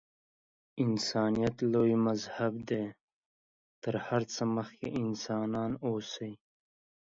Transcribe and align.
انسانیت 0.83 1.55
لوی 1.73 1.93
مذهب 2.05 2.53
دی. 2.69 2.85
تر 3.83 3.93
هر 4.07 4.21
څه 4.33 4.41
مخکې 4.55 4.87
انسانان 5.01 5.71
اوسئ. 5.87 6.33